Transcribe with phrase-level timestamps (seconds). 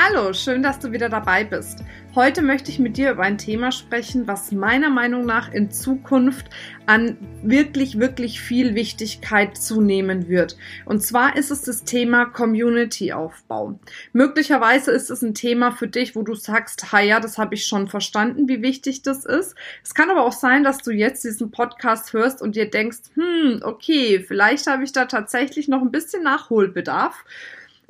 [0.00, 1.82] Hallo, schön, dass du wieder dabei bist.
[2.14, 6.46] Heute möchte ich mit dir über ein Thema sprechen, was meiner Meinung nach in Zukunft
[6.86, 10.56] an wirklich, wirklich viel Wichtigkeit zunehmen wird.
[10.84, 13.80] Und zwar ist es das Thema Community-Aufbau.
[14.12, 17.66] Möglicherweise ist es ein Thema für dich, wo du sagst, ha ja, das habe ich
[17.66, 19.56] schon verstanden, wie wichtig das ist.
[19.82, 23.62] Es kann aber auch sein, dass du jetzt diesen Podcast hörst und dir denkst, hm,
[23.64, 27.24] okay, vielleicht habe ich da tatsächlich noch ein bisschen Nachholbedarf.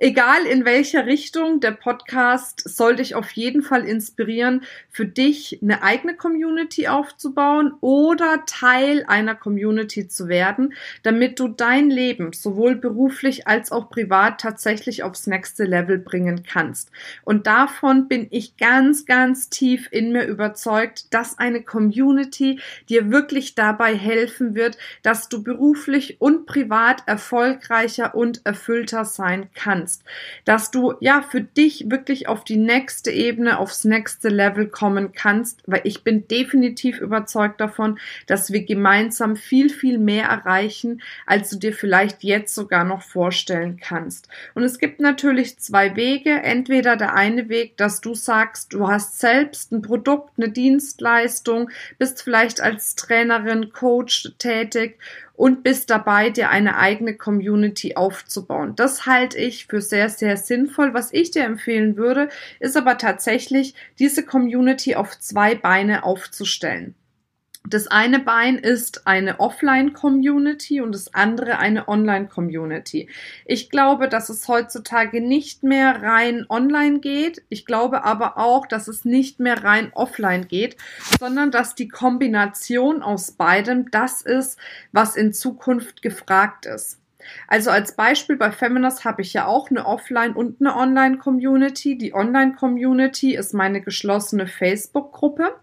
[0.01, 5.83] Egal in welcher Richtung, der Podcast soll dich auf jeden Fall inspirieren, für dich eine
[5.83, 13.49] eigene Community aufzubauen oder Teil einer Community zu werden, damit du dein Leben sowohl beruflich
[13.49, 16.93] als auch privat tatsächlich aufs nächste Level bringen kannst.
[17.25, 23.57] Und davon bin ich ganz, ganz tief in mir überzeugt, dass eine Community dir wirklich
[23.57, 30.05] dabei helfen wird, dass du beruflich und privat erfolgreicher und erfüllter sein kannst kannst,
[30.45, 35.63] dass du ja für dich wirklich auf die nächste Ebene, aufs nächste Level kommen kannst,
[35.67, 41.57] weil ich bin definitiv überzeugt davon, dass wir gemeinsam viel, viel mehr erreichen, als du
[41.57, 44.29] dir vielleicht jetzt sogar noch vorstellen kannst.
[44.55, 46.31] Und es gibt natürlich zwei Wege.
[46.31, 52.23] Entweder der eine Weg, dass du sagst, du hast selbst ein Produkt, eine Dienstleistung, bist
[52.23, 54.99] vielleicht als Trainerin, Coach tätig
[55.39, 58.75] und bist dabei, dir eine eigene Community aufzubauen.
[58.75, 60.95] Das halte ich für sehr, sehr sinnvoll.
[60.95, 66.97] Was ich dir empfehlen würde, ist aber tatsächlich, diese Community auf zwei Beine aufzustellen.
[67.67, 73.09] Das eine Bein ist eine Offline-Community und das andere eine Online-Community.
[73.45, 77.43] Ich glaube, dass es heutzutage nicht mehr rein online geht.
[77.49, 80.77] Ich glaube aber auch, dass es nicht mehr rein offline geht,
[81.19, 84.59] sondern dass die Kombination aus beidem das ist,
[84.93, 86.99] was in Zukunft gefragt ist.
[87.47, 91.99] Also als Beispiel bei Feminist habe ich ja auch eine Offline- und eine Online-Community.
[91.99, 95.55] Die Online-Community ist meine geschlossene Facebook-Gruppe.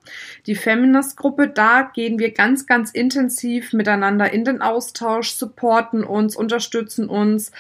[0.45, 7.09] Die Feminist-Gruppe, da gehen wir ganz, ganz intensiv miteinander in den Austausch, supporten uns, unterstützen
[7.09, 7.51] uns,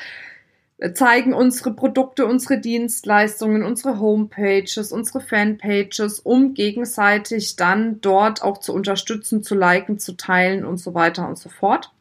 [0.93, 8.73] zeigen unsere Produkte, unsere Dienstleistungen, unsere Homepages, unsere Fanpages, um gegenseitig dann dort auch zu
[8.73, 11.94] unterstützen, zu liken, zu teilen und so weiter und so fort.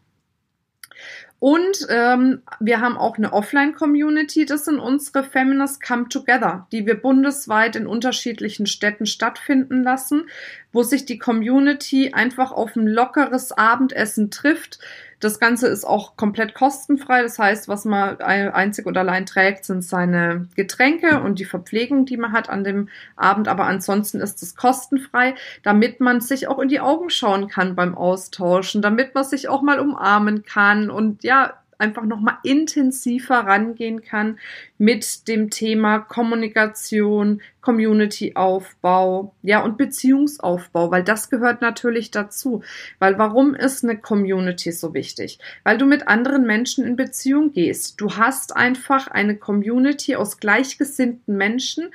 [1.45, 4.47] Und ähm, wir haben auch eine Offline-Community.
[4.47, 10.31] Das sind unsere Feminist Come Together, die wir bundesweit in unterschiedlichen Städten stattfinden lassen,
[10.73, 14.79] wo sich die Community einfach auf ein lockeres Abendessen trifft.
[15.25, 17.23] Das Ganze ist auch komplett kostenfrei.
[17.23, 22.19] Das heißt, was man einzig und allein trägt, sind seine Getränke und die Verpflegung, die
[22.19, 23.49] man hat an dem Abend.
[23.49, 27.95] Aber ansonsten ist es kostenfrei, damit man sich auch in die Augen schauen kann beim
[27.95, 34.39] Austauschen, damit man sich auch mal umarmen kann und ja, einfach nochmal intensiver rangehen kann
[34.79, 42.63] mit dem Thema Kommunikation, Community-Aufbau, ja, und Beziehungsaufbau, weil das gehört natürlich dazu.
[42.99, 45.39] Weil warum ist eine Community so wichtig?
[45.65, 48.01] Weil du mit anderen Menschen in Beziehung gehst.
[48.01, 51.91] Du hast einfach eine Community aus gleichgesinnten Menschen,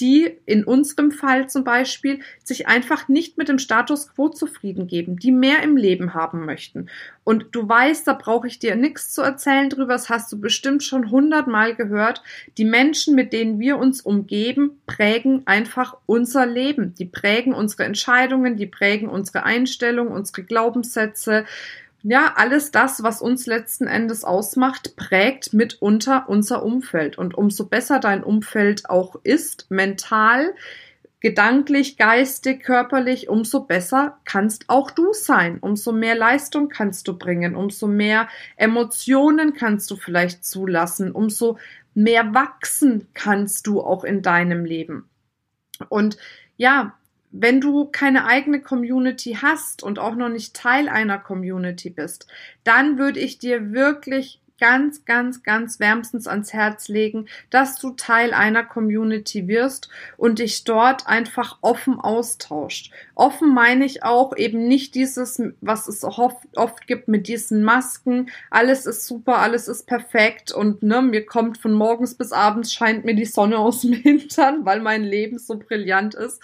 [0.00, 5.16] die in unserem Fall zum Beispiel sich einfach nicht mit dem Status quo zufrieden geben,
[5.16, 6.88] die mehr im Leben haben möchten.
[7.24, 10.82] Und du weißt, da brauche ich dir nichts zu erzählen drüber, das hast du bestimmt
[10.82, 12.22] schon hundertmal gehört.
[12.58, 16.94] Die Menschen, mit denen wir uns umgeben, prägen einfach unser Leben.
[16.94, 21.44] Die prägen unsere Entscheidungen, die prägen unsere Einstellung, unsere Glaubenssätze,
[22.02, 27.16] ja, alles das, was uns letzten Endes ausmacht, prägt mitunter unser Umfeld.
[27.16, 30.54] Und umso besser dein Umfeld auch ist, mental,
[31.20, 35.58] gedanklich, geistig, körperlich, umso besser kannst auch du sein.
[35.60, 41.58] Umso mehr Leistung kannst du bringen, umso mehr Emotionen kannst du vielleicht zulassen, umso
[41.94, 45.08] mehr wachsen kannst du auch in deinem Leben.
[45.88, 46.16] Und
[46.56, 46.98] ja,
[47.32, 52.26] wenn du keine eigene Community hast und auch noch nicht Teil einer Community bist,
[52.62, 58.32] dann würde ich dir wirklich ganz, ganz, ganz wärmstens ans Herz legen, dass du Teil
[58.32, 62.92] einer Community wirst und dich dort einfach offen austauscht.
[63.16, 68.30] Offen meine ich auch eben nicht dieses, was es oft, oft gibt mit diesen Masken.
[68.50, 73.04] Alles ist super, alles ist perfekt und ne, mir kommt von morgens bis abends scheint
[73.04, 76.40] mir die Sonne aus dem Hintern, weil mein Leben so brillant ist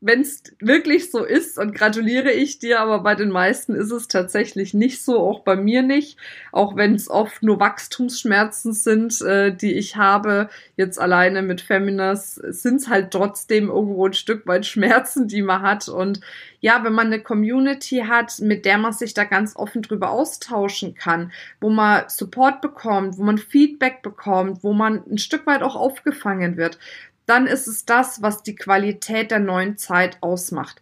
[0.00, 4.08] wenn es wirklich so ist, dann gratuliere ich dir, aber bei den meisten ist es
[4.08, 6.16] tatsächlich nicht so, auch bei mir nicht.
[6.52, 12.36] Auch wenn es oft nur Wachstumsschmerzen sind, äh, die ich habe, jetzt alleine mit Feminas,
[12.36, 15.88] sind es halt trotzdem irgendwo ein Stück weit Schmerzen, die man hat.
[15.88, 16.20] Und
[16.60, 20.94] ja, wenn man eine Community hat, mit der man sich da ganz offen drüber austauschen
[20.94, 21.30] kann,
[21.60, 26.56] wo man Support bekommt, wo man Feedback bekommt, wo man ein Stück weit auch aufgefangen
[26.56, 26.78] wird,
[27.26, 30.80] dann ist es das, was die Qualität der neuen Zeit ausmacht.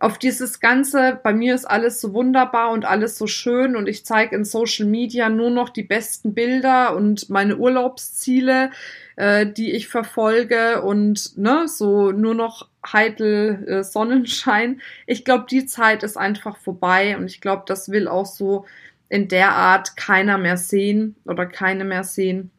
[0.00, 4.06] Auf dieses Ganze, bei mir ist alles so wunderbar und alles so schön und ich
[4.06, 8.70] zeige in Social Media nur noch die besten Bilder und meine Urlaubsziele,
[9.16, 14.80] äh, die ich verfolge und ne, so nur noch heitel äh, Sonnenschein.
[15.06, 18.66] Ich glaube, die Zeit ist einfach vorbei und ich glaube, das will auch so
[19.08, 22.52] in der Art keiner mehr sehen oder keine mehr sehen.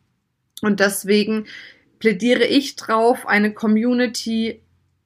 [0.62, 1.46] Und deswegen
[2.00, 4.62] plädiere ich drauf, eine Community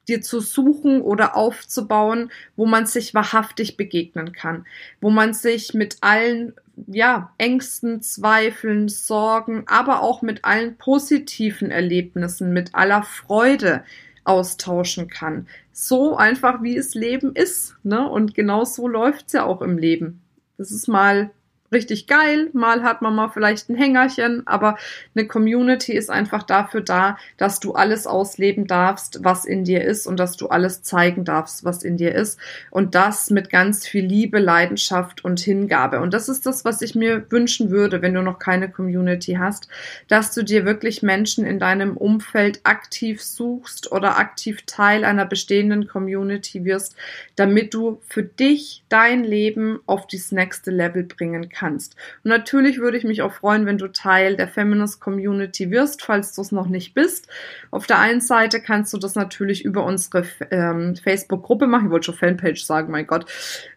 [0.08, 4.66] dir zu suchen oder aufzubauen, wo man sich wahrhaftig begegnen kann,
[5.00, 6.54] wo man sich mit allen
[6.88, 13.84] ja, Ängsten, Zweifeln, Sorgen, aber auch mit allen positiven Erlebnissen, mit aller Freude
[14.24, 15.46] austauschen kann.
[15.72, 18.08] So einfach wie es Leben ist, ne?
[18.08, 20.22] Und genau so läuft's ja auch im Leben.
[20.56, 21.30] Das ist mal
[21.74, 24.78] richtig geil, mal hat man mal vielleicht ein Hängerchen, aber
[25.14, 30.06] eine Community ist einfach dafür da, dass du alles ausleben darfst, was in dir ist
[30.06, 32.38] und dass du alles zeigen darfst, was in dir ist.
[32.70, 36.00] Und das mit ganz viel Liebe, Leidenschaft und Hingabe.
[36.00, 39.68] Und das ist das, was ich mir wünschen würde, wenn du noch keine Community hast,
[40.08, 45.88] dass du dir wirklich Menschen in deinem Umfeld aktiv suchst oder aktiv Teil einer bestehenden
[45.88, 46.96] Community wirst,
[47.36, 51.96] damit du für dich dein Leben auf dieses nächste Level bringen kannst kannst.
[52.22, 56.34] Und natürlich würde ich mich auch freuen, wenn du Teil der Feminist Community wirst, falls
[56.34, 57.26] du es noch nicht bist.
[57.70, 61.86] Auf der einen Seite kannst du das natürlich über unsere ähm, Facebook-Gruppe machen.
[61.86, 63.24] Ich wollte schon Fanpage sagen, mein Gott,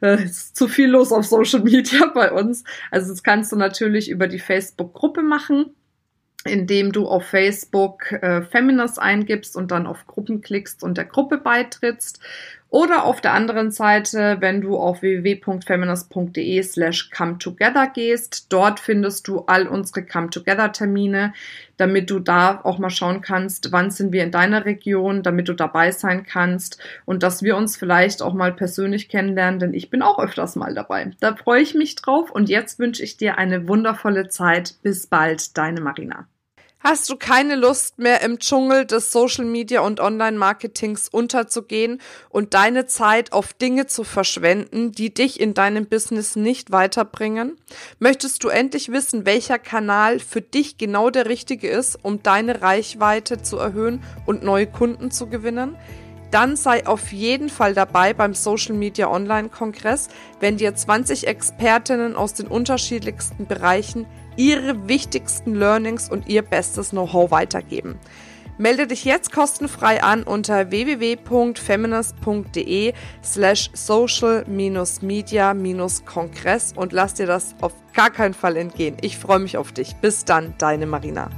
[0.01, 2.65] äh, ist zu viel los auf Social Media bei uns.
[2.91, 5.67] Also das kannst du natürlich über die Facebook-Gruppe machen
[6.45, 11.39] indem du auf Facebook äh, Feminist eingibst und dann auf Gruppen klickst und der Gruppe
[11.39, 12.21] beitrittst.
[12.69, 19.27] Oder auf der anderen Seite, wenn du auf www.feminist.de slash come together gehst, dort findest
[19.27, 21.33] du all unsere Come Together Termine,
[21.77, 25.53] damit du da auch mal schauen kannst, wann sind wir in deiner Region, damit du
[25.53, 30.01] dabei sein kannst und dass wir uns vielleicht auch mal persönlich kennenlernen, denn ich bin
[30.01, 31.11] auch öfters mal dabei.
[31.21, 34.75] Da freue ich mich drauf und jetzt wünsche ich dir eine wundervolle Zeit.
[34.83, 36.27] Bis bald, deine Marina.
[36.79, 42.53] Hast du keine Lust mehr im Dschungel des Social Media und Online Marketings unterzugehen und
[42.53, 47.57] deine Zeit auf Dinge zu verschwenden, die dich in deinem Business nicht weiterbringen?
[47.97, 53.41] Möchtest du endlich wissen, welcher Kanal für dich genau der richtige ist, um deine Reichweite
[53.41, 55.75] zu erhöhen und neue Kunden zu gewinnen?
[56.31, 60.09] Dann sei auf jeden Fall dabei beim Social Media Online Kongress,
[60.39, 67.31] wenn dir 20 Expertinnen aus den unterschiedlichsten Bereichen ihre wichtigsten Learnings und ihr bestes Know-how
[67.31, 67.99] weitergeben.
[68.59, 72.93] Melde dich jetzt kostenfrei an unter www.feminist.de
[73.23, 78.97] slash social-media-kongress und lass dir das auf gar keinen Fall entgehen.
[79.01, 79.95] Ich freue mich auf dich.
[79.97, 81.29] Bis dann, deine Marina.